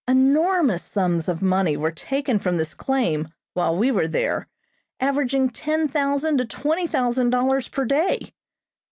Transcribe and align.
Enormous 0.07 0.81
sums 0.81 1.27
of 1.29 1.43
money 1.43 1.77
were 1.77 1.91
taken 1.91 2.39
from 2.39 2.57
this 2.57 2.73
claim 2.73 3.27
while 3.53 3.75
we 3.77 3.91
were 3.91 4.07
there, 4.07 4.47
averaging 4.99 5.47
ten 5.47 5.87
thousand 5.87 6.39
to 6.39 6.45
twenty 6.45 6.87
thousand 6.87 7.29
dollars 7.29 7.67
per 7.67 7.85
day. 7.85 8.33